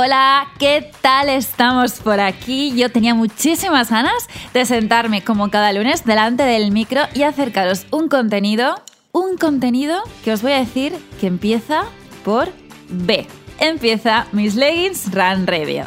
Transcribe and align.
Hola, 0.00 0.46
¿qué 0.60 0.92
tal 1.00 1.28
estamos 1.28 1.94
por 1.94 2.20
aquí? 2.20 2.72
Yo 2.76 2.88
tenía 2.88 3.16
muchísimas 3.16 3.90
ganas 3.90 4.28
de 4.54 4.64
sentarme 4.64 5.24
como 5.24 5.50
cada 5.50 5.72
lunes 5.72 6.04
delante 6.04 6.44
del 6.44 6.70
micro 6.70 7.00
y 7.14 7.24
acercaros 7.24 7.84
un 7.90 8.08
contenido, 8.08 8.76
un 9.10 9.36
contenido 9.36 10.00
que 10.24 10.32
os 10.32 10.40
voy 10.40 10.52
a 10.52 10.60
decir 10.60 10.94
que 11.20 11.26
empieza 11.26 11.82
por 12.24 12.52
B. 12.88 13.26
Empieza 13.58 14.28
mis 14.30 14.54
leggings 14.54 15.12
Run 15.12 15.48
Review. 15.48 15.86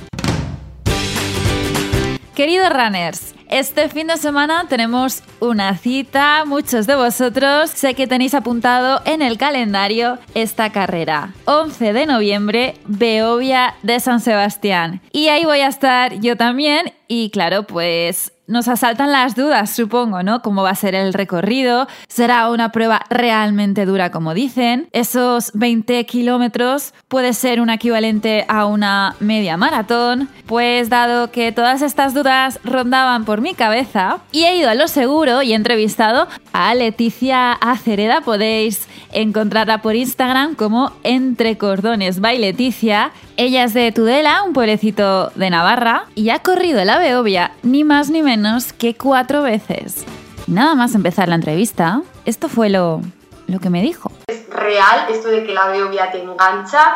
Queridos 2.36 2.70
runners, 2.70 3.34
este 3.52 3.90
fin 3.90 4.08
de 4.08 4.16
semana 4.18 4.66
tenemos 4.70 5.24
una 5.42 5.78
cita, 5.78 6.46
muchos 6.46 6.88
de 6.88 6.96
vosotros 6.96 7.70
sé 7.70 7.94
que 7.94 8.08
tenéis 8.08 8.34
apuntado 8.34 9.02
en 9.06 9.22
el 9.22 9.38
calendario 9.38 10.18
esta 10.34 10.72
carrera. 10.72 11.34
11 11.46 11.92
de 11.94 12.06
noviembre, 12.06 12.76
Beovia 12.86 13.76
de 13.84 14.00
San 14.00 14.22
Sebastián. 14.22 15.02
Y 15.12 15.28
ahí 15.28 15.44
voy 15.44 15.60
a 15.60 15.68
estar 15.68 16.20
yo 16.22 16.38
también 16.38 16.94
y 17.12 17.30
claro, 17.30 17.64
pues 17.64 18.32
nos 18.48 18.68
asaltan 18.68 19.12
las 19.12 19.36
dudas, 19.36 19.70
supongo, 19.70 20.24
¿no? 20.24 20.42
¿Cómo 20.42 20.64
va 20.64 20.72
a 20.72 20.76
ser 20.76 20.94
el 20.96 21.14
recorrido? 21.14 21.88
¿Será 22.08 22.50
una 22.50 22.72
prueba 22.72 23.02
realmente 23.10 23.86
dura, 23.86 24.12
como 24.12 24.34
dicen? 24.34 24.90
¿Esos 24.92 25.52
20 25.54 26.06
kilómetros 26.06 26.94
puede 27.08 27.34
ser 27.34 27.62
un 27.62 27.70
equivalente 27.70 28.46
a 28.50 28.66
una 28.66 29.16
media 29.20 29.56
maratón? 29.56 30.28
Pues 30.48 30.90
dado 30.90 31.32
que 31.32 31.52
todas 31.52 31.82
estas 31.82 32.14
dudas 32.14 32.60
rondaban 32.64 33.24
por 33.26 33.40
mi 33.40 33.54
cabeza, 33.54 34.20
y 34.32 34.44
he 34.44 34.58
ido 34.58 34.70
a 34.70 34.76
lo 34.76 34.88
seguro 34.88 35.42
y 35.42 35.54
he 35.54 35.56
entrevistado 35.56 36.28
a 36.52 36.74
Leticia 36.76 37.54
Acereda, 37.54 38.22
podéis 38.22 38.88
encontrarla 39.14 39.82
por 39.82 39.96
Instagram 39.96 40.56
como 40.56 40.92
Entre 41.04 41.58
Cordones 41.58 42.20
by 42.20 42.38
Leticia. 42.38 43.12
Ella 43.38 43.64
es 43.64 43.74
de 43.74 43.92
Tudela, 43.92 44.44
un 44.44 44.54
pueblecito 44.54 45.32
de 45.36 45.50
Navarra, 45.50 46.04
y 46.16 46.30
ha 46.30 46.40
corrido 46.40 46.84
la 46.84 47.00
Beovia 47.02 47.52
ni 47.64 47.84
más 47.84 48.10
ni 48.10 48.22
menos 48.22 48.74
que 48.74 48.96
cuatro 48.96 49.42
veces. 49.42 50.06
nada 50.48 50.76
más 50.76 50.96
empezar 50.96 51.28
la 51.28 51.36
entrevista, 51.36 52.02
esto 52.26 52.48
fue 52.48 52.70
lo, 52.70 53.02
lo 53.48 53.60
que 53.60 53.70
me 53.70 53.82
dijo. 53.82 54.12
Es 54.28 54.48
real 54.50 55.08
esto 55.10 55.30
de 55.30 55.44
que 55.44 55.54
la 55.54 55.68
Beovia 55.68 56.12
te 56.12 56.22
engancha 56.22 56.96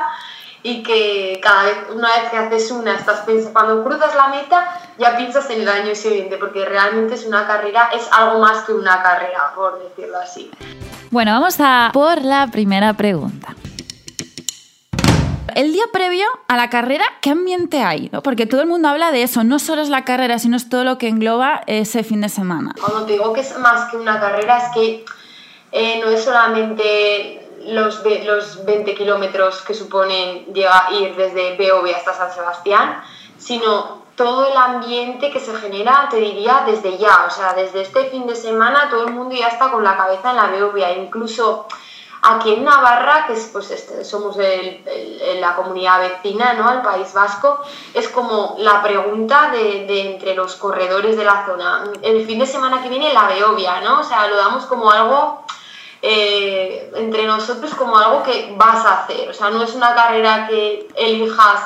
y 0.63 0.81
que 0.81 1.39
cada 1.43 1.63
vez, 1.63 1.75
una 1.93 2.07
vez 2.07 2.29
que 2.31 2.37
haces 2.37 2.71
una, 2.71 2.95
estás 2.95 3.21
pensando, 3.21 3.53
cuando 3.53 3.83
cruzas 3.83 4.15
la 4.15 4.29
meta, 4.29 4.79
ya 4.97 5.15
piensas 5.15 5.49
en 5.51 5.61
el 5.61 5.69
año 5.69 5.93
siguiente, 5.93 6.37
porque 6.37 6.65
realmente 6.65 7.13
es 7.13 7.25
una 7.25 7.45
carrera, 7.45 7.89
es 7.93 8.07
algo 8.11 8.39
más 8.39 8.63
que 8.63 8.73
una 8.73 9.03
carrera, 9.03 9.53
por 9.55 9.79
decirlo 9.79 10.17
así. 10.19 10.49
Bueno, 11.11 11.33
vamos 11.33 11.57
a 11.59 11.91
por 11.93 12.21
la 12.23 12.47
primera 12.47 12.93
pregunta. 12.93 13.55
El 15.55 15.71
día 15.71 15.85
previo 15.93 16.27
a 16.49 16.57
la 16.57 16.69
carrera, 16.69 17.05
¿qué 17.21 17.29
ambiente 17.29 17.81
hay? 17.81 18.09
Porque 18.25 18.45
todo 18.45 18.59
el 18.59 18.67
mundo 18.67 18.89
habla 18.89 19.11
de 19.11 19.23
eso, 19.23 19.45
no 19.45 19.57
solo 19.57 19.81
es 19.81 19.87
la 19.87 20.03
carrera, 20.03 20.37
sino 20.37 20.57
es 20.57 20.67
todo 20.67 20.83
lo 20.83 20.97
que 20.97 21.07
engloba 21.07 21.61
ese 21.65 22.03
fin 22.03 22.19
de 22.19 22.27
semana. 22.27 22.75
Cuando 22.77 23.05
te 23.05 23.13
digo 23.13 23.31
que 23.31 23.39
es 23.39 23.57
más 23.57 23.89
que 23.89 23.95
una 23.95 24.19
carrera, 24.19 24.57
es 24.57 24.73
que 24.73 25.05
eh, 25.71 26.01
no 26.03 26.09
es 26.09 26.25
solamente 26.25 27.47
los, 27.67 28.03
los 28.25 28.65
20 28.65 28.95
kilómetros 28.95 29.61
que 29.61 29.73
suponen 29.73 30.45
llegar, 30.53 30.91
ir 30.91 31.15
desde 31.15 31.55
Beove 31.55 31.95
hasta 31.95 32.13
San 32.13 32.33
Sebastián, 32.33 33.01
sino 33.37 34.03
todo 34.17 34.51
el 34.51 34.57
ambiente 34.57 35.31
que 35.31 35.39
se 35.39 35.55
genera, 35.55 36.09
te 36.11 36.17
diría, 36.17 36.63
desde 36.65 36.97
ya, 36.97 37.27
o 37.29 37.31
sea, 37.31 37.53
desde 37.53 37.83
este 37.83 38.03
fin 38.09 38.27
de 38.27 38.35
semana 38.35 38.89
todo 38.89 39.07
el 39.07 39.13
mundo 39.13 39.33
ya 39.33 39.47
está 39.47 39.71
con 39.71 39.85
la 39.85 39.95
cabeza 39.95 40.31
en 40.31 40.35
la 40.35 40.47
Beovia, 40.47 40.91
incluso 40.97 41.65
aquí 42.27 42.53
en 42.53 42.63
Navarra, 42.63 43.25
que 43.27 43.33
es, 43.33 43.49
pues 43.53 43.71
este, 43.71 44.03
somos 44.03 44.37
la 44.37 45.55
comunidad 45.55 45.99
vecina, 45.99 46.53
¿no?, 46.53 46.67
al 46.67 46.81
País 46.81 47.13
Vasco, 47.13 47.61
es 47.93 48.09
como 48.09 48.55
la 48.59 48.81
pregunta 48.81 49.51
de, 49.51 49.85
de, 49.85 50.13
entre 50.13 50.35
los 50.35 50.55
corredores 50.55 51.17
de 51.17 51.23
la 51.23 51.45
zona, 51.45 51.83
el 52.01 52.25
fin 52.25 52.39
de 52.39 52.47
semana 52.47 52.81
que 52.81 52.89
viene 52.89 53.13
la 53.13 53.27
Beovia, 53.27 53.81
¿no?, 53.81 53.99
o 53.99 54.03
sea, 54.03 54.27
lo 54.27 54.35
damos 54.37 54.65
como 54.65 54.91
algo... 54.91 55.43
Eh, 56.07 56.91
entre 56.97 57.25
nosotros 57.25 57.73
como 57.73 57.97
algo 57.97 58.21
que 58.21 58.53
vas 58.55 58.85
a 58.85 58.99
hacer, 58.99 59.27
o 59.27 59.33
sea, 59.33 59.49
no 59.49 59.63
es 59.63 59.73
una 59.73 59.95
carrera 59.95 60.45
que 60.47 60.87
elijas 60.93 61.61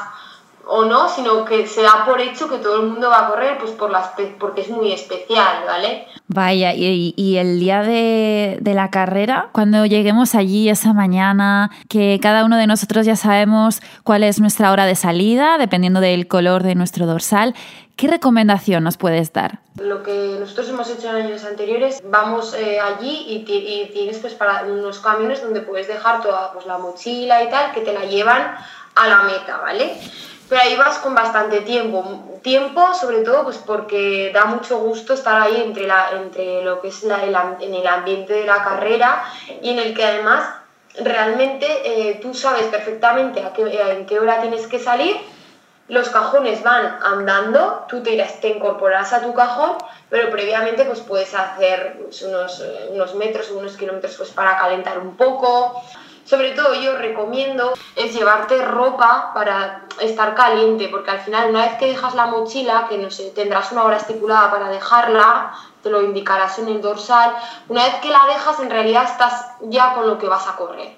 o 0.67 0.85
no, 0.85 1.09
sino 1.09 1.45
que 1.45 1.67
se 1.67 1.81
da 1.81 2.05
por 2.05 2.21
hecho 2.21 2.47
que 2.47 2.57
todo 2.57 2.81
el 2.81 2.87
mundo 2.87 3.09
va 3.09 3.25
a 3.25 3.27
correr 3.29 3.57
pues 3.57 3.71
por 3.71 3.89
las, 3.89 4.11
porque 4.39 4.61
es 4.61 4.69
muy 4.69 4.91
especial, 4.91 5.63
¿vale? 5.65 6.07
Vaya, 6.27 6.73
y, 6.75 7.37
el 7.37 7.59
día 7.59 7.81
de, 7.81 8.57
de, 8.61 8.73
la 8.73 8.91
carrera, 8.91 9.49
cuando 9.51 9.85
lleguemos 9.85 10.35
allí 10.35 10.69
esa 10.69 10.93
mañana, 10.93 11.71
que 11.89 12.19
cada 12.21 12.45
uno 12.45 12.57
de 12.57 12.67
nosotros 12.67 13.05
ya 13.05 13.15
sabemos 13.15 13.81
cuál 14.03 14.23
es 14.23 14.39
nuestra 14.39 14.71
hora 14.71 14.85
de 14.85 14.95
salida, 14.95 15.57
dependiendo 15.57 16.01
del 16.01 16.27
color 16.27 16.61
de 16.61 16.75
nuestro 16.75 17.07
dorsal, 17.07 17.55
¿qué 17.95 18.07
recomendación 18.07 18.83
nos 18.83 18.97
puedes 18.97 19.33
dar? 19.33 19.59
Lo 19.77 20.03
que 20.03 20.37
nosotros 20.39 20.69
hemos 20.69 20.89
hecho 20.89 21.09
en 21.09 21.25
años 21.25 21.43
anteriores, 21.43 22.01
vamos 22.05 22.53
eh, 22.53 22.79
allí 22.79 23.25
y, 23.27 23.51
y, 23.51 23.89
tienes 23.91 24.19
pues 24.19 24.35
para 24.35 24.63
unos 24.63 24.99
camiones 24.99 25.41
donde 25.41 25.61
puedes 25.61 25.87
dejar 25.87 26.21
toda 26.21 26.53
pues, 26.53 26.65
la 26.65 26.77
mochila 26.77 27.43
y 27.43 27.49
tal, 27.49 27.73
que 27.73 27.81
te 27.81 27.91
la 27.91 28.05
llevan 28.05 28.55
a 28.95 29.07
la 29.07 29.23
meta, 29.23 29.57
¿vale? 29.57 29.97
Pero 30.49 30.61
ahí 30.61 30.75
vas 30.75 30.97
con 30.97 31.13
bastante 31.13 31.61
tiempo. 31.61 32.39
Tiempo, 32.41 32.93
sobre 32.95 33.19
todo, 33.19 33.43
pues 33.43 33.57
porque 33.57 34.31
da 34.33 34.45
mucho 34.45 34.79
gusto 34.79 35.13
estar 35.13 35.39
ahí 35.41 35.61
entre, 35.61 35.85
la, 35.85 36.11
entre 36.13 36.63
lo 36.63 36.81
que 36.81 36.87
es 36.87 37.03
el, 37.03 37.11
en 37.61 37.73
el 37.75 37.87
ambiente 37.87 38.33
de 38.33 38.45
la 38.45 38.63
carrera 38.63 39.23
y 39.61 39.69
en 39.69 39.79
el 39.79 39.93
que 39.93 40.03
además 40.03 40.49
realmente 41.01 41.67
eh, 41.83 42.19
tú 42.21 42.33
sabes 42.33 42.63
perfectamente 42.65 43.43
a 43.43 43.53
qué, 43.53 43.61
en 43.91 44.05
qué 44.05 44.19
hora 44.19 44.41
tienes 44.41 44.65
que 44.67 44.79
salir, 44.79 45.17
los 45.87 46.09
cajones 46.09 46.63
van 46.63 46.99
andando, 47.03 47.85
tú 47.87 48.01
te, 48.01 48.13
irás, 48.13 48.39
te 48.39 48.49
incorporarás 48.49 49.13
a 49.13 49.21
tu 49.21 49.33
cajón, 49.33 49.71
pero 50.09 50.29
previamente 50.29 50.85
pues 50.85 51.01
puedes 51.01 51.33
hacer 51.33 51.97
pues, 52.01 52.21
unos, 52.21 52.63
unos 52.89 53.15
metros 53.15 53.51
o 53.51 53.57
unos 53.57 53.75
kilómetros 53.75 54.15
pues 54.15 54.29
para 54.29 54.57
calentar 54.57 54.99
un 54.99 55.15
poco, 55.17 55.81
sobre 56.25 56.51
todo 56.51 56.75
yo 56.75 56.95
recomiendo 56.95 57.73
es 57.95 58.13
llevarte 58.13 58.63
ropa 58.63 59.31
para 59.33 59.85
estar 60.01 60.35
caliente, 60.35 60.87
porque 60.89 61.11
al 61.11 61.19
final 61.19 61.49
una 61.49 61.65
vez 61.65 61.77
que 61.77 61.87
dejas 61.87 62.15
la 62.15 62.27
mochila, 62.27 62.87
que 62.89 62.97
no 62.97 63.11
sé, 63.11 63.31
tendrás 63.31 63.71
una 63.71 63.83
hora 63.83 63.97
estipulada 63.97 64.51
para 64.51 64.69
dejarla, 64.69 65.53
te 65.83 65.89
lo 65.89 66.01
indicarás 66.01 66.59
en 66.59 66.67
el 66.67 66.81
dorsal, 66.81 67.35
una 67.67 67.83
vez 67.83 67.95
que 67.95 68.09
la 68.09 68.25
dejas 68.27 68.59
en 68.59 68.69
realidad 68.69 69.03
estás 69.05 69.53
ya 69.61 69.93
con 69.93 70.07
lo 70.07 70.17
que 70.17 70.27
vas 70.27 70.47
a 70.47 70.55
correr. 70.55 70.95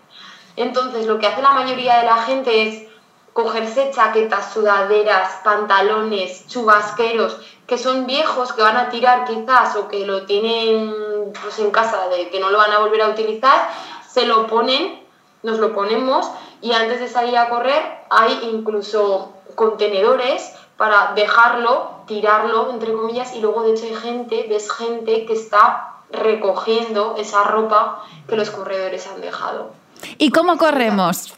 Entonces 0.56 1.06
lo 1.06 1.20
que 1.20 1.28
hace 1.28 1.42
la 1.42 1.52
mayoría 1.52 1.98
de 1.98 2.06
la 2.06 2.18
gente 2.18 2.68
es 2.68 2.88
cogerse 3.34 3.92
chaquetas, 3.92 4.54
sudaderas, 4.54 5.40
pantalones, 5.44 6.48
chubasqueros, 6.48 7.38
que 7.66 7.78
son 7.78 8.06
viejos, 8.06 8.52
que 8.54 8.62
van 8.62 8.78
a 8.78 8.90
tirar 8.90 9.26
quizás 9.26 9.76
o 9.78 9.88
que 9.88 10.06
lo 10.06 10.26
tienen 10.26 11.32
pues, 11.42 11.60
en 11.60 11.72
casa, 11.72 12.10
de 12.10 12.30
que 12.30 12.40
no 12.40 12.50
lo 12.50 12.58
van 12.58 12.72
a 12.72 12.80
volver 12.80 13.02
a 13.02 13.10
utilizar, 13.10 13.70
se 14.08 14.26
lo 14.26 14.48
ponen 14.48 15.02
nos 15.44 15.60
lo 15.60 15.74
ponemos 15.74 16.30
y 16.62 16.74
antes 16.74 17.00
de 17.00 17.08
salir 17.08 17.38
a 17.38 17.50
correr 17.50 18.01
hay 18.12 18.50
incluso 18.52 19.34
contenedores 19.56 20.52
para 20.76 21.14
dejarlo, 21.14 22.04
tirarlo, 22.08 22.72
entre 22.72 22.92
comillas, 22.94 23.34
y 23.36 23.40
luego 23.40 23.64
de 23.64 23.72
hecho 23.72 23.86
hay 23.86 23.96
gente, 23.96 24.46
ves 24.50 24.70
gente 24.70 25.26
que 25.26 25.34
está 25.34 25.94
recogiendo 26.12 27.16
esa 27.18 27.44
ropa 27.46 28.04
que 28.28 28.36
los 28.36 28.50
corredores 28.50 29.08
han 29.08 29.22
dejado. 29.22 29.72
¿Y 30.18 30.32
cómo 30.32 30.58
corremos? 30.58 31.34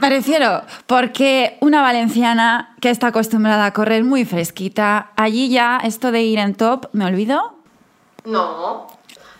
Me 0.00 0.08
refiero, 0.08 0.62
porque 0.86 1.58
una 1.60 1.82
valenciana 1.82 2.74
que 2.80 2.88
está 2.88 3.08
acostumbrada 3.08 3.66
a 3.66 3.72
correr 3.74 4.04
muy 4.04 4.24
fresquita, 4.24 5.10
allí 5.16 5.50
ya 5.50 5.78
esto 5.82 6.10
de 6.10 6.22
ir 6.22 6.38
en 6.38 6.54
top, 6.54 6.86
¿me 6.92 7.04
olvido? 7.04 7.52
No, 8.24 8.86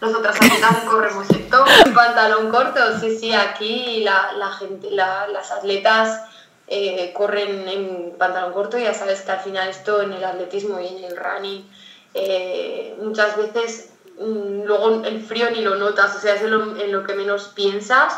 nosotras 0.03 0.37
aquí 0.37 0.61
también 0.61 0.87
corremos 0.87 1.31
en 1.31 1.49
top, 1.49 1.67
en 1.87 1.94
pantalón 1.94 2.50
corto, 2.50 2.81
sí, 3.00 3.17
sí, 3.17 3.32
aquí 3.32 4.03
la, 4.03 4.32
la 4.37 4.50
gente, 4.50 4.91
la, 4.91 5.29
las 5.29 5.50
atletas 5.50 6.20
eh, 6.69 7.12
corren 7.15 7.67
en 7.69 8.15
pantalón 8.19 8.53
corto, 8.53 8.79
ya 8.79 8.93
sabes 8.93 9.23
que 9.23 9.32
al 9.32 9.41
final 9.41 9.69
esto 9.69 10.03
en 10.03 10.12
el 10.12 10.25
atletismo 10.25 10.79
y 10.81 10.87
en 10.87 11.05
el 11.05 11.17
running 11.17 11.67
eh, 12.15 12.97
muchas 13.00 13.37
veces 13.37 13.93
mm, 14.19 14.65
luego 14.65 15.05
el 15.05 15.23
frío 15.23 15.50
ni 15.50 15.62
lo 15.62 15.76
notas, 15.76 16.17
o 16.17 16.20
sea, 16.20 16.35
es 16.35 16.43
en 16.43 16.93
lo, 16.93 17.05
que 17.05 17.15
menos 17.15 17.49
piensas. 17.55 18.17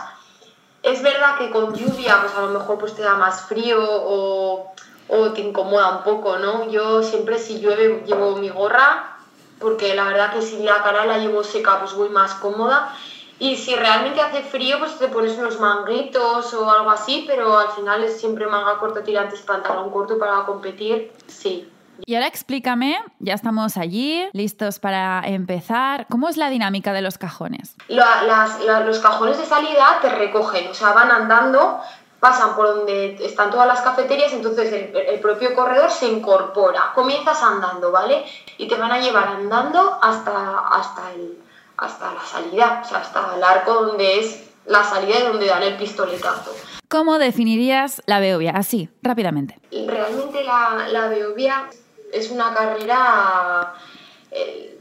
Es 0.83 1.03
verdad 1.03 1.37
que 1.39 1.51
con 1.51 1.75
lluvia 1.75 2.21
pues 2.23 2.35
a 2.35 2.43
lo 2.43 2.59
mejor 2.59 2.79
pues 2.79 2.95
te 2.95 3.03
da 3.03 3.15
más 3.15 3.43
frío 3.43 3.79
o, 3.81 4.73
o 5.09 5.33
te 5.33 5.43
incomoda 5.43 5.99
un 5.99 6.03
poco, 6.03 6.39
¿no? 6.39 6.71
Yo 6.71 7.03
siempre 7.03 7.39
si 7.39 7.61
llueve 7.61 8.03
llevo 8.07 8.37
mi 8.37 8.49
gorra 8.49 9.19
porque 9.59 9.95
la 9.95 10.05
verdad 10.05 10.33
que 10.33 10.41
si 10.41 10.63
la 10.63 10.83
cara 10.83 11.05
la 11.05 11.19
llevo 11.19 11.45
seca 11.45 11.81
pues 11.81 11.93
voy 11.93 12.09
más 12.09 12.35
cómoda. 12.35 12.97
Y 13.41 13.57
si 13.57 13.75
realmente 13.75 14.21
hace 14.21 14.43
frío, 14.43 14.79
pues 14.79 14.99
te 14.99 15.09
pones 15.09 15.37
unos 15.39 15.59
manguitos 15.59 16.53
o 16.55 16.71
algo 16.71 16.91
así, 16.91 17.25
pero 17.27 17.59
al 17.59 17.71
final 17.71 18.05
es 18.05 18.21
siempre 18.21 18.47
manga 18.47 18.79
corta, 18.79 19.03
tirantes, 19.03 19.41
pantalón 19.41 19.91
corto 19.91 20.19
para 20.19 20.45
competir, 20.45 21.11
sí. 21.27 21.67
Y 22.07 22.15
ahora 22.15 22.27
explícame, 22.27 22.99
ya 23.19 23.35
estamos 23.35 23.77
allí, 23.77 24.29
listos 24.33 24.79
para 24.79 25.23
empezar. 25.27 26.07
¿Cómo 26.09 26.29
es 26.29 26.37
la 26.37 26.51
dinámica 26.51 26.93
de 26.93 27.03
los 27.03 27.19
cajones? 27.19 27.77
las, 27.89 28.61
los 28.87 28.99
cajones 29.01 29.39
de 29.39 29.47
salida 29.47 29.99
te 30.03 30.11
recogen, 30.11 30.69
o 30.69 30.75
sea, 30.75 30.93
van 30.93 31.11
andando 31.11 31.81
pasan 32.21 32.55
por 32.55 32.67
donde 32.67 33.17
están 33.25 33.51
todas 33.51 33.67
las 33.67 33.81
cafeterías, 33.81 34.33
entonces 34.35 34.71
el, 34.71 35.21
propio 35.21 35.55
corredor 35.55 35.91
se 35.91 36.07
incorpora. 36.07 36.93
Comienzas 36.95 37.43
andando, 37.43 37.91
¿vale? 37.91 38.25
Y 38.59 38.69
te 38.69 38.77
van 38.77 38.93
a 38.93 39.01
llevar 39.01 39.29
andando 39.29 39.99
hasta, 40.03 40.59
hasta, 40.59 41.13
el, 41.13 41.39
hasta 41.81 42.13
la 42.13 42.25
salida, 42.25 42.83
o 42.85 42.89
sea, 42.89 42.99
hasta 42.99 43.35
el 43.37 43.43
arco 43.43 43.73
donde 43.87 44.21
es 44.21 44.45
la 44.67 44.85
salida 44.85 45.19
y 45.19 45.23
donde 45.23 45.47
dan 45.47 45.63
el 45.63 45.77
pistoletazo. 45.77 46.55
¿Cómo 46.89 47.19
definirías 47.19 48.03
la 48.07 48.21
Beovia? 48.21 48.53
Así, 48.53 48.89
rápidamente. 49.03 49.59
Realmente 49.71 50.45
la, 50.45 50.87
la 50.89 51.09
Beovia 51.09 51.69
es 52.13 52.31
una 52.31 52.55
carrera... 52.55 53.75
Eh, 54.31 54.77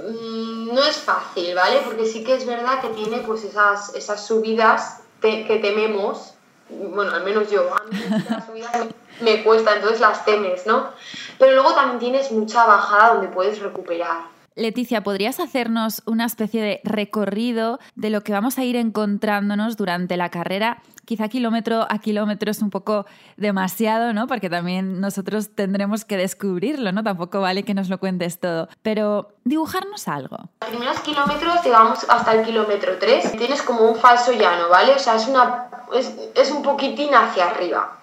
no 0.00 0.84
es 0.84 0.98
fácil, 0.98 1.54
¿vale? 1.56 1.80
Porque 1.84 2.06
sí 2.06 2.22
que 2.22 2.34
es 2.34 2.46
verdad 2.46 2.80
que 2.80 2.88
tiene 2.88 3.18
pues 3.18 3.42
esas, 3.42 3.94
esas 3.96 4.24
subidas 4.24 5.00
que 5.20 5.58
tememos, 5.60 6.34
bueno, 6.68 7.12
al 7.12 7.24
menos 7.24 7.50
yo, 7.50 7.74
a 7.74 7.82
mí 7.90 7.98
las 8.28 8.46
subidas 8.46 8.72
me, 9.20 9.42
cuesta, 9.42 9.74
entonces 9.74 10.00
las 10.00 10.24
temes, 10.24 10.66
¿no? 10.66 10.90
Pero 11.38 11.52
luego 11.52 11.74
también 11.74 11.98
tienes 11.98 12.30
mucha 12.30 12.64
bajada 12.64 13.14
donde 13.14 13.28
puedes 13.28 13.58
recuperar. 13.58 14.37
Leticia, 14.58 15.04
¿podrías 15.04 15.38
hacernos 15.38 16.02
una 16.04 16.24
especie 16.24 16.60
de 16.60 16.80
recorrido 16.82 17.78
de 17.94 18.10
lo 18.10 18.22
que 18.22 18.32
vamos 18.32 18.58
a 18.58 18.64
ir 18.64 18.74
encontrándonos 18.74 19.76
durante 19.76 20.16
la 20.16 20.30
carrera? 20.30 20.82
Quizá 21.04 21.28
kilómetro 21.28 21.86
a 21.88 21.98
kilómetro 22.00 22.50
es 22.50 22.60
un 22.60 22.70
poco 22.70 23.06
demasiado, 23.36 24.12
¿no? 24.12 24.26
Porque 24.26 24.50
también 24.50 25.00
nosotros 25.00 25.54
tendremos 25.54 26.04
que 26.04 26.16
descubrirlo, 26.16 26.90
¿no? 26.90 27.04
Tampoco 27.04 27.40
vale 27.40 27.62
que 27.62 27.72
nos 27.72 27.88
lo 27.88 27.98
cuentes 27.98 28.40
todo. 28.40 28.68
Pero 28.82 29.28
dibujarnos 29.44 30.08
algo. 30.08 30.36
Los 30.60 30.70
primeros 30.70 30.98
kilómetros 31.00 31.64
llegamos 31.64 32.04
hasta 32.08 32.32
el 32.34 32.44
kilómetro 32.44 32.98
3. 32.98 33.36
Tienes 33.38 33.62
como 33.62 33.82
un 33.82 33.94
falso 33.94 34.32
llano, 34.32 34.68
¿vale? 34.68 34.92
O 34.92 34.98
sea, 34.98 35.14
es, 35.14 35.28
una, 35.28 35.68
es, 35.94 36.12
es 36.34 36.50
un 36.50 36.62
poquitín 36.62 37.14
hacia 37.14 37.46
arriba. 37.46 38.00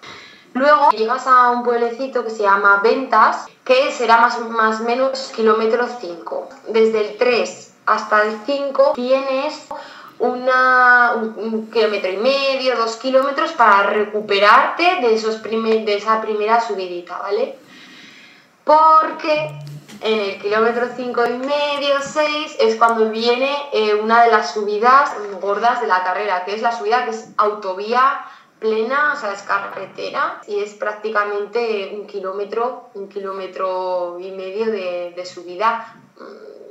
Luego 0.56 0.90
llegas 0.92 1.28
a 1.28 1.52
un 1.52 1.64
pueblecito 1.64 2.24
que 2.24 2.30
se 2.30 2.44
llama 2.44 2.80
Ventas, 2.82 3.46
que 3.66 3.92
será 3.92 4.20
más 4.20 4.38
o 4.80 4.84
menos 4.86 5.34
kilómetro 5.36 5.86
5. 6.00 6.50
Desde 6.70 7.10
el 7.10 7.18
3 7.18 7.74
hasta 7.86 8.24
el 8.24 8.40
5 8.46 8.94
tienes 8.96 9.68
una, 10.18 11.12
un, 11.16 11.70
kilómetro 11.70 12.10
y 12.10 12.16
medio, 12.16 12.78
dos 12.78 12.96
kilómetros 12.96 13.52
para 13.52 13.88
recuperarte 13.88 15.02
de, 15.02 15.16
esos 15.16 15.44
de 15.44 15.94
esa 15.94 16.22
primera 16.22 16.62
subidita, 16.62 17.18
¿vale? 17.18 17.58
Porque 18.64 19.60
en 20.00 20.20
el 20.22 20.42
kilómetro 20.42 20.88
5 20.96 21.22
y 21.26 21.38
medio, 21.38 21.96
6, 22.02 22.56
es 22.60 22.76
cuando 22.78 23.10
viene 23.10 23.54
eh, 23.74 23.94
una 23.96 24.24
de 24.24 24.32
las 24.32 24.54
subidas 24.54 25.12
gordas 25.42 25.82
de 25.82 25.88
la 25.88 26.02
carrera, 26.06 26.46
que 26.46 26.56
es 26.56 26.62
la 26.62 26.72
subida 26.72 27.04
que 27.04 27.12
es 27.12 27.28
autovía 27.36 28.22
plena, 28.60 29.14
o 29.14 29.16
sea, 29.20 29.34
es 29.34 29.42
carretera 29.44 30.42
y 30.48 30.60
es 30.60 30.74
prácticamente 30.74 31.92
un 31.94 32.08
kilómetro, 32.08 32.90
un 32.94 33.08
kilómetro 33.10 34.18
y 34.20 34.32
medio 34.32 34.72
de, 34.72 35.26
subida. 35.26 35.96
mm, 36.20 36.65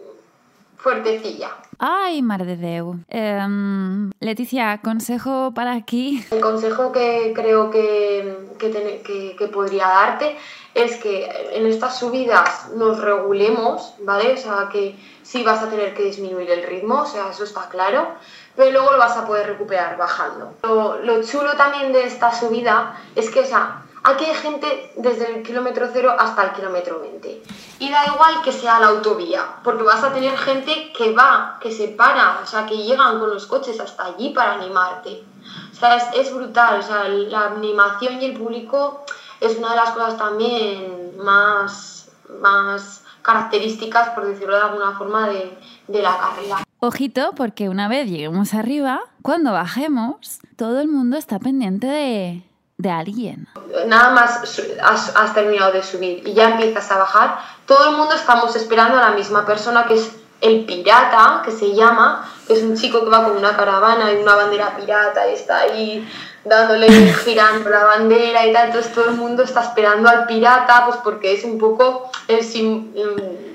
fuertecilla. 0.85 1.49
Ay, 1.79 2.21
madre 2.21 2.45
de 2.45 2.57
Deu. 2.57 2.97
Em, 3.09 4.11
Leticia, 4.21 4.79
consejo 4.85 5.53
para 5.55 5.73
aquí. 5.73 6.25
El 6.31 6.41
consejo 6.41 6.93
que 6.93 7.33
creo 7.35 7.71
que, 7.71 8.53
que, 8.59 9.35
que, 9.39 9.49
podría 9.49 9.89
darte 9.89 10.37
es 10.75 10.97
que 11.03 11.27
en 11.55 11.67
estas 11.67 11.99
subidas 11.99 12.71
nos 12.77 13.01
regulemos, 13.01 13.95
¿vale? 14.01 14.35
O 14.35 14.37
sea, 14.37 14.69
que 14.71 14.95
sí 15.23 15.43
vas 15.43 15.63
a 15.63 15.71
tener 15.71 15.95
que 15.95 16.05
disminuir 16.05 16.51
el 16.51 16.63
ritmo, 16.65 17.03
o 17.03 17.07
sea, 17.07 17.31
eso 17.31 17.45
está 17.45 17.69
claro, 17.71 18.09
pero 18.55 18.71
luego 18.71 18.93
lo 18.93 18.99
vas 18.99 19.17
a 19.17 19.27
poder 19.27 19.47
recuperar 19.47 19.97
bajando. 19.97 20.53
Lo, 20.63 21.23
chulo 21.23 21.55
también 21.57 21.93
de 21.95 22.05
esta 22.05 22.31
subida 22.31 22.95
es 23.17 23.31
que, 23.31 23.41
o 23.41 23.47
sea, 23.47 23.84
aquí 24.05 24.25
hay 24.27 24.35
gente 24.35 24.93
desde 24.97 25.35
el 25.35 25.43
kilómetro 25.43 25.89
cero 25.93 26.15
hasta 26.17 26.45
el 26.45 26.53
kilómetro 26.53 27.01
20. 27.01 27.43
Y 27.81 27.91
da 27.91 28.05
igual 28.07 28.43
que 28.45 28.53
sea 28.53 28.79
la 28.79 28.89
autovía, 28.89 29.57
porque 29.65 29.83
vas 29.83 30.05
a 30.05 30.13
tener 30.13 30.37
gente 30.37 30.93
que 30.97 31.13
va, 31.13 31.59
que 31.61 31.73
se 31.73 31.89
para, 31.89 32.41
o 32.43 32.47
sea, 32.47 32.67
que 32.67 32.77
llegan 32.77 33.19
con 33.19 33.31
los 33.31 33.47
coches 33.47 33.81
hasta 33.81 34.05
allí 34.05 34.31
para 34.31 34.55
animarte. 34.55 35.25
O 35.73 35.75
sea, 35.75 35.97
es, 35.97 36.05
es 36.15 36.35
brutal, 36.35 36.79
o 36.79 36.83
sea, 36.83 37.09
la 37.09 37.47
animación 37.47 38.21
y 38.21 38.27
el 38.27 38.39
público 38.39 39.05
es 39.41 39.57
una 39.57 39.71
de 39.71 39.77
las 39.77 39.91
cosas 39.91 40.17
también 40.17 41.17
más, 41.19 42.11
más 42.41 43.03
características, 43.23 44.11
por 44.11 44.27
decirlo 44.27 44.55
de 44.55 44.63
alguna 44.63 44.93
forma, 44.93 45.29
de, 45.29 45.59
de 45.89 46.03
la 46.03 46.17
carrera. 46.17 46.57
Ojito, 46.81 47.33
porque 47.35 47.71
una 47.71 47.89
vez 47.89 48.09
lleguemos 48.09 48.53
arriba, 48.53 49.01
cuando 49.23 49.53
bajemos, 49.53 50.41
todo 50.57 50.81
el 50.81 50.89
mundo 50.89 51.17
está 51.17 51.39
pendiente 51.39 51.87
de, 51.87 52.45
de 52.77 52.91
alguien. 52.91 53.49
Nada 53.87 54.11
más 54.11 54.61
has, 54.83 55.17
has, 55.17 55.35
terminado 55.35 55.73
de 55.73 55.83
subir 55.83 56.27
y 56.27 56.35
ya 56.35 56.51
empiezas 56.51 56.91
a 56.91 56.99
bajar, 56.99 57.39
todo 57.67 57.91
el 57.91 57.97
mundo 57.97 58.15
estamos 58.15 58.55
esperando 58.57 58.99
a 58.99 59.11
la 59.11 59.11
misma 59.11 59.47
persona 59.47 59.87
que 59.87 59.95
es 59.95 60.11
el 60.41 60.65
pirata, 60.65 61.43
que 61.45 61.51
se 61.51 61.75
llama, 61.75 62.29
que 62.47 62.55
es 62.55 62.63
un 62.63 62.77
chico 62.77 63.03
que 63.03 63.11
va 63.11 63.25
con 63.25 63.37
una 63.37 63.57
caravana 63.57 64.13
y 64.13 64.17
una 64.17 64.35
bandera 64.35 64.77
pirata 64.77 65.29
y 65.31 65.35
está 65.35 65.61
ahí 65.61 66.09
dándole, 66.45 66.91
girando 67.25 67.71
la 67.71 67.85
bandera 67.85 68.47
y 68.47 68.53
tal, 68.53 68.67
entonces 68.67 68.93
todo 68.93 69.11
el 69.11 69.17
mundo 69.17 69.43
está 69.43 69.63
esperando 69.63 70.09
al 70.09 70.27
pirata, 70.27 70.85
pues 70.87 70.99
porque 70.99 71.33
es 71.33 71.45
un 71.45 71.59
poco 71.59 72.11
el, 72.29 72.41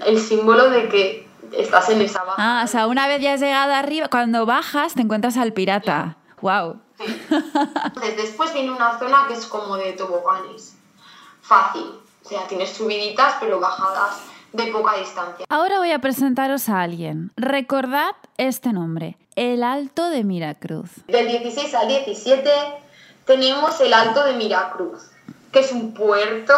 el 0.05 0.19
símbolo 0.19 0.69
de 0.69 0.89
que 0.89 1.29
estás 1.55 1.89
en 1.89 2.01
esa 2.01 2.23
baja. 2.23 2.35
Ah, 2.37 2.61
o 2.63 2.67
sea, 2.67 2.87
una 2.87 3.07
vez 3.07 3.21
ya 3.21 3.33
has 3.33 3.41
llegado 3.41 3.73
arriba, 3.73 4.07
cuando 4.09 4.45
bajas 4.45 4.95
te 4.95 5.01
encuentras 5.01 5.37
al 5.37 5.53
pirata. 5.53 6.17
Wow. 6.41 6.79
Después 8.15 8.53
viene 8.53 8.71
una 8.71 8.97
zona 8.99 9.25
que 9.27 9.33
es 9.33 9.45
como 9.45 9.77
de 9.77 9.93
toboganes. 9.93 10.75
Fácil. 11.41 11.99
O 12.23 12.29
sea, 12.29 12.47
tienes 12.47 12.69
subiditas, 12.69 13.35
pero 13.39 13.59
bajadas 13.59 14.21
de 14.53 14.67
poca 14.67 14.97
distancia. 14.97 15.45
Ahora 15.49 15.79
voy 15.79 15.91
a 15.91 15.99
presentaros 15.99 16.69
a 16.69 16.81
alguien. 16.81 17.31
Recordad 17.37 18.15
este 18.37 18.73
nombre, 18.73 19.17
el 19.35 19.63
Alto 19.63 20.09
de 20.09 20.23
Miracruz. 20.23 20.89
Del 21.07 21.27
16 21.27 21.73
al 21.75 21.87
17 21.87 22.49
tenemos 23.25 23.79
el 23.81 23.93
Alto 23.93 24.23
de 24.23 24.33
Miracruz, 24.33 25.11
que 25.51 25.59
es 25.59 25.71
un 25.71 25.93
puerto, 25.93 26.53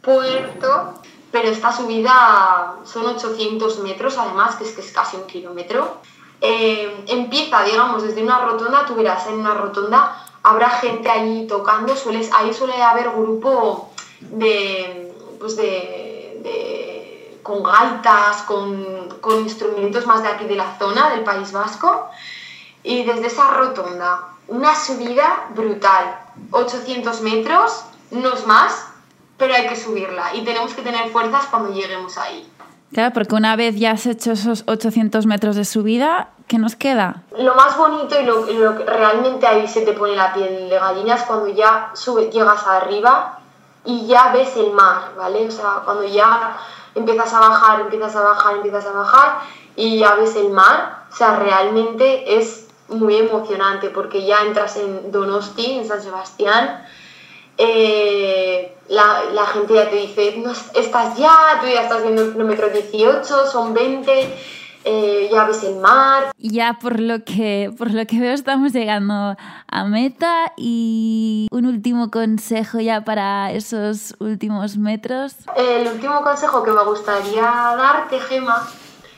puerto 0.00 1.00
pero 1.30 1.48
esta 1.48 1.72
subida 1.72 2.76
son 2.84 3.06
800 3.06 3.80
metros, 3.80 4.16
además, 4.16 4.56
que 4.56 4.64
es 4.64 4.72
que 4.72 4.80
es 4.80 4.92
casi 4.92 5.16
un 5.16 5.26
kilómetro. 5.26 5.98
Eh, 6.40 7.04
empieza, 7.08 7.62
digamos, 7.64 8.02
desde 8.02 8.22
una 8.22 8.38
rotonda, 8.40 8.86
tú 8.86 8.94
verás 8.94 9.26
en 9.26 9.34
una 9.40 9.54
rotonda, 9.54 10.24
habrá 10.42 10.70
gente 10.70 11.10
allí 11.10 11.46
tocando, 11.46 11.96
sueles, 11.96 12.30
ahí 12.32 12.54
suele 12.54 12.80
haber 12.82 13.10
grupo 13.10 13.90
de, 14.20 15.12
pues 15.40 15.56
de, 15.56 17.38
con 17.42 17.62
gaitas, 17.62 18.42
con, 18.42 19.08
con 19.20 19.40
instrumentos 19.40 20.06
más 20.06 20.22
de 20.22 20.28
aquí 20.28 20.44
de 20.44 20.56
la 20.56 20.78
zona, 20.78 21.10
del 21.10 21.24
País 21.24 21.50
Vasco, 21.50 22.08
y 22.82 23.04
desde 23.04 23.26
esa 23.26 23.50
rotonda, 23.50 24.28
una 24.46 24.74
subida 24.74 25.48
brutal, 25.54 26.20
800 26.50 27.20
metros, 27.22 27.84
no 28.10 28.32
es 28.34 28.46
más, 28.46 28.86
pero 29.36 29.54
hay 29.54 29.68
que 29.68 29.76
subirla 29.76 30.34
y 30.34 30.44
tenemos 30.44 30.74
que 30.74 30.82
tener 30.82 31.10
fuerzas 31.10 31.46
cuando 31.46 31.72
lleguemos 31.72 32.18
ahí. 32.18 32.50
Claro, 32.92 33.12
porque 33.12 33.34
una 33.34 33.54
vez 33.56 33.76
ya 33.76 33.92
has 33.92 34.06
hecho 34.06 34.32
esos 34.32 34.64
800 34.66 35.26
metros 35.26 35.56
de 35.56 35.64
subida, 35.64 36.28
¿qué 36.46 36.58
nos 36.58 36.74
queda? 36.74 37.22
Lo 37.38 37.54
más 37.54 37.76
bonito 37.76 38.18
y 38.20 38.24
lo, 38.24 38.46
que 38.46 38.84
realmente 38.84 39.46
ahí 39.46 39.68
se 39.68 39.82
te 39.82 39.92
pone 39.92 40.16
la 40.16 40.32
piel 40.32 40.70
de 40.70 40.78
gallina 40.78 41.14
es 41.14 41.22
cuando 41.22 41.48
ya 41.48 41.90
sube, 41.92 42.30
llegas 42.30 42.66
arriba 42.66 43.40
y 43.84 44.06
ya 44.06 44.32
ves 44.32 44.56
el 44.56 44.72
mar, 44.72 45.12
¿vale? 45.16 45.46
O 45.46 45.50
sea, 45.50 45.82
cuando 45.84 46.04
ya 46.04 46.56
empiezas 46.94 47.32
a 47.34 47.40
bajar, 47.40 47.80
empiezas 47.80 48.16
a 48.16 48.22
bajar, 48.22 48.56
empiezas 48.56 48.86
a 48.86 48.92
bajar 48.92 49.40
y 49.76 49.98
ya 49.98 50.14
ves 50.14 50.34
el 50.36 50.50
mar, 50.50 51.04
o 51.12 51.14
sea, 51.14 51.36
realmente 51.36 52.38
es 52.38 52.68
muy 52.88 53.16
emocionante 53.16 53.90
porque 53.90 54.24
ya 54.24 54.40
entras 54.42 54.76
en 54.76 55.12
Donosti, 55.12 55.78
en 55.78 55.86
San 55.86 56.02
Sebastián, 56.02 56.84
eh, 57.58 58.76
la, 58.88 59.24
la, 59.32 59.46
gente 59.46 59.74
ya 59.74 59.90
te 59.90 59.96
dice, 59.96 60.36
no, 60.38 60.52
estás 60.52 61.16
ya, 61.18 61.58
tú 61.60 61.66
ya 61.66 61.82
estás 61.82 62.02
viendo 62.02 62.22
el 62.22 62.32
kilómetro 62.32 62.70
18, 62.70 63.46
son 63.46 63.74
20, 63.74 64.34
eh, 64.84 65.28
ya 65.30 65.44
ves 65.44 65.64
el 65.64 65.76
mar. 65.76 66.30
Ya 66.38 66.78
por 66.80 67.00
lo, 67.00 67.24
que, 67.24 67.74
por 67.76 67.92
lo 67.92 68.06
que 68.06 68.20
veo 68.20 68.32
estamos 68.32 68.72
llegando 68.72 69.36
a 69.66 69.84
meta 69.84 70.52
y 70.56 71.48
un 71.50 71.66
último 71.66 72.10
consejo 72.10 72.78
ya 72.78 73.04
para 73.04 73.50
esos 73.50 74.14
últimos 74.20 74.76
metros. 74.76 75.34
El 75.56 75.88
último 75.88 76.22
consejo 76.22 76.62
que 76.62 76.70
me 76.70 76.84
gustaría 76.84 77.42
darte, 77.42 78.20
Gema, 78.20 78.66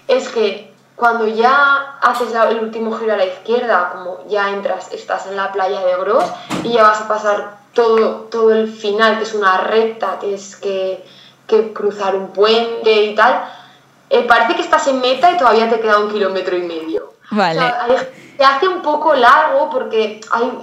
es 0.09 0.29
que 0.31 0.73
cuando 0.97 1.29
ya 1.29 1.99
haces 2.01 2.35
el 2.35 2.59
último 2.59 2.93
giro 2.99 3.13
a 3.13 3.17
la 3.17 3.27
izquierda, 3.27 3.91
como 3.93 4.27
ya 4.29 4.51
entras, 4.51 4.93
estás 4.93 5.27
en 5.27 5.37
la 5.37 5.53
playa 5.53 5.81
de 5.85 5.97
Gros 5.97 6.25
y 6.65 6.73
ya 6.73 6.83
vas 6.83 7.03
a 7.03 7.09
pasar 7.09 7.60
todo, 7.73 8.29
todo 8.31 8.53
el 8.53 8.73
final, 8.73 9.19
que 9.19 9.25
es 9.25 9.35
una 9.35 9.59
recta, 9.59 10.19
que 10.21 10.35
es 10.35 10.57
que, 10.57 11.05
que 11.47 11.73
cruzar 11.73 12.15
un 12.17 12.29
puente 12.29 13.05
y 13.05 13.15
tal, 13.15 13.45
eh, 14.09 14.25
parece 14.27 14.57
que 14.57 14.63
estás 14.63 14.87
en 14.89 15.01
meta 15.01 15.31
y 15.31 15.37
todavía 15.37 15.69
te 15.69 15.81
queda 15.81 15.99
un 15.99 16.11
kilómetro 16.11 16.57
y 16.57 16.63
medio. 16.63 17.15
Vale. 17.31 17.61
Se 18.37 18.45
hace 18.45 18.67
un 18.67 18.81
poco 18.81 19.15
largo 19.15 19.69
porque 19.71 20.21
hay, 20.31 20.59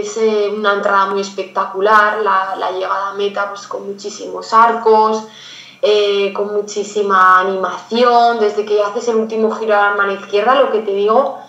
es 0.00 0.16
eh, 0.18 0.52
una 0.54 0.74
entrada 0.74 1.06
muy 1.06 1.22
espectacular, 1.22 2.18
la, 2.18 2.54
la, 2.56 2.70
llegada 2.70 3.08
a 3.08 3.14
meta 3.14 3.48
pues 3.48 3.66
con 3.66 3.86
muchísimos 3.86 4.52
arcos, 4.52 5.24
eh, 5.80 6.32
con 6.34 6.54
muchísima 6.54 7.40
animación, 7.40 8.40
desde 8.40 8.64
que 8.64 8.82
haces 8.82 9.08
el 9.08 9.16
último 9.16 9.50
giro 9.52 9.74
a 9.74 9.90
la 9.90 9.96
mano 9.96 10.12
izquierda, 10.12 10.54
lo 10.54 10.70
que 10.70 10.80
te 10.80 10.92
digo, 10.92 11.40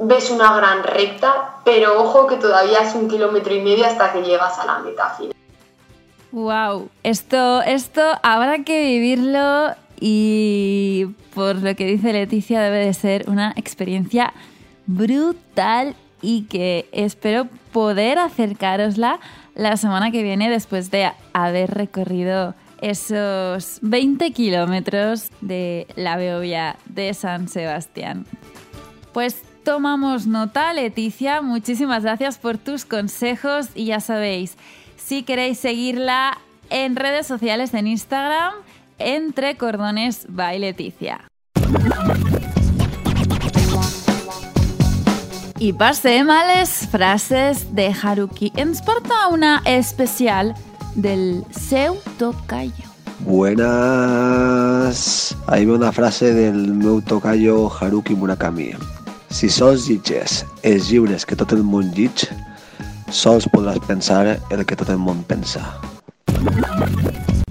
ves 0.00 0.30
una 0.30 0.56
gran 0.56 0.82
recta, 0.82 1.56
pero 1.64 2.00
ojo 2.02 2.26
que 2.26 2.36
todavía 2.36 2.80
es 2.80 2.94
un 2.94 3.08
kilómetro 3.08 3.54
y 3.54 3.60
medio 3.60 3.86
hasta 3.86 4.12
que 4.12 4.22
llegas 4.22 4.58
a 4.58 4.66
la 4.66 4.78
meta 4.78 5.10
final. 5.10 5.34
Wow, 6.32 6.88
esto, 7.02 7.60
esto 7.62 8.02
habrá 8.22 8.62
que 8.64 8.84
vivirlo 8.84 9.74
y 10.00 11.06
por 11.34 11.56
lo 11.56 11.74
que 11.74 11.86
dice 11.86 12.12
Leticia 12.12 12.60
debe 12.62 12.84
de 12.84 12.94
ser 12.94 13.28
una 13.28 13.52
experiencia 13.56 14.32
brutal 14.86 15.94
y 16.22 16.42
que 16.44 16.88
espero 16.92 17.48
poder 17.72 18.18
acercarosla 18.18 19.20
la 19.54 19.76
semana 19.76 20.10
que 20.10 20.22
viene 20.22 20.48
después 20.48 20.90
de 20.90 21.12
haber 21.32 21.70
recorrido 21.72 22.54
esos 22.80 23.78
20 23.82 24.32
kilómetros 24.32 25.30
de 25.40 25.86
la 25.96 26.16
Beovia 26.16 26.76
de 26.86 27.12
San 27.12 27.48
Sebastián. 27.48 28.24
Pues 29.12 29.42
tomamos 29.64 30.26
nota, 30.26 30.72
Leticia. 30.72 31.42
Muchísimas 31.42 32.02
gracias 32.02 32.38
por 32.38 32.58
tus 32.58 32.84
consejos 32.84 33.68
y 33.74 33.86
ya 33.86 34.00
sabéis, 34.00 34.56
si 34.96 35.22
queréis 35.22 35.58
seguirla 35.58 36.38
en 36.70 36.96
redes 36.96 37.26
sociales 37.26 37.74
en 37.74 37.86
Instagram, 37.86 38.54
entre 38.98 39.56
cordones 39.56 40.26
by 40.28 40.58
Leticia. 40.58 41.24
Y 45.58 45.74
pase 45.74 46.24
males 46.24 46.88
frases 46.90 47.74
de 47.74 47.94
Haruki. 48.02 48.50
Ens 48.56 48.80
porta 48.80 49.28
una 49.28 49.60
especial 49.66 50.54
del 50.94 51.44
seu 51.50 51.98
tocayo. 52.18 52.90
Buenas. 53.26 54.56
Ahí 55.46 55.66
ve 55.66 55.72
una 55.72 55.92
frase 55.92 56.32
del 56.32 56.72
meu 56.72 57.02
tocayo 57.02 57.70
Haruki 57.70 58.14
Murakami. 58.14 58.72
Si 59.30 59.48
sols 59.48 59.86
llitges 59.86 60.44
els 60.66 60.90
llibres 60.90 61.24
que 61.24 61.36
tot 61.38 61.52
el 61.54 61.62
món 61.62 61.92
llig, 61.94 62.26
sols 63.14 63.46
podrás 63.52 63.78
pensar 63.86 64.38
el 64.50 64.66
que 64.66 64.76
todo 64.76 64.92
el 64.92 64.98
mundo 64.98 65.24
pensa. 65.26 65.78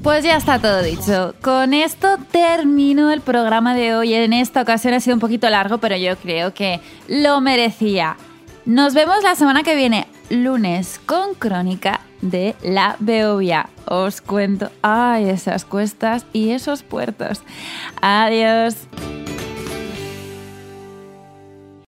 Pues 0.04 0.24
ya 0.24 0.38
está 0.38 0.60
todo 0.60 0.82
dicho. 0.82 1.36
Con 1.42 1.74
esto 1.74 2.18
termino 2.32 3.12
el 3.12 3.22
programa 3.22 3.76
de 3.76 3.96
hoy. 3.96 4.14
En 4.14 4.34
esta 4.34 4.62
ocasión 4.62 4.94
ha 4.94 5.00
sido 5.00 5.16
un 5.16 5.20
poquito 5.20 5.50
largo, 5.50 5.78
pero 5.78 5.96
yo 5.96 6.18
creo 6.18 6.54
que 6.54 6.80
lo 7.08 7.42
merecía. 7.42 8.18
Nos 8.66 8.94
vemos 8.94 9.24
la 9.24 9.36
semana 9.36 9.64
que 9.64 9.76
viene, 9.76 10.08
lunes, 10.30 11.00
con 11.06 11.34
crónica 11.34 12.02
de 12.22 12.56
la 12.62 12.98
Beovia. 13.00 13.70
Os 13.86 14.22
cuento, 14.22 14.70
ay, 14.82 15.30
esas 15.30 15.66
cuestas 15.66 16.26
y 16.34 16.52
esos 16.52 16.84
puertos. 16.84 17.42
Adiós. 18.02 18.76